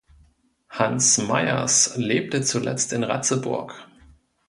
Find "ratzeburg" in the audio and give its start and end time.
3.03-3.87